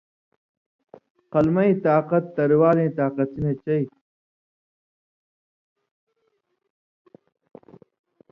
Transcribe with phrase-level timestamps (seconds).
[1.31, 3.97] قلمَیں طاقت تروالیں طاقتی نہ چئ تھی